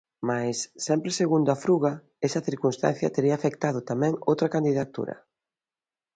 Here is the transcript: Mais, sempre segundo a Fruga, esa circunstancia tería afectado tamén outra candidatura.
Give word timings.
Mais, 0.29 0.57
sempre 0.87 1.17
segundo 1.21 1.49
a 1.51 1.59
Fruga, 1.63 1.93
esa 2.27 2.45
circunstancia 2.47 3.13
tería 3.15 3.35
afectado 3.37 3.79
tamén 3.91 4.13
outra 4.31 4.51
candidatura. 4.55 5.15